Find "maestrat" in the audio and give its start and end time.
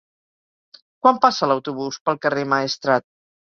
2.57-3.09